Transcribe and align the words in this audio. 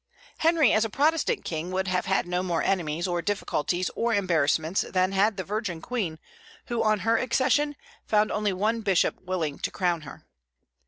Henry 0.39 0.73
as 0.73 0.83
a 0.83 0.89
Protestant 0.89 1.45
king 1.45 1.69
would 1.69 1.87
have 1.87 2.07
had 2.07 2.25
no 2.25 2.41
more 2.41 2.63
enemies, 2.63 3.07
or 3.07 3.21
difficulties, 3.21 3.91
or 3.95 4.15
embarrassments 4.15 4.81
than 4.81 5.11
had 5.11 5.37
the 5.37 5.43
Virgin 5.43 5.79
Queen, 5.79 6.17
who 6.69 6.81
on 6.81 7.01
her 7.01 7.17
accession 7.19 7.75
found 8.07 8.31
only 8.31 8.51
one 8.51 8.81
bishop 8.81 9.21
willing 9.21 9.59
to 9.59 9.69
crown 9.69 10.01
her. 10.01 10.25